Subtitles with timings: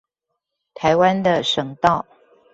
[0.73, 2.07] 臺灣的省道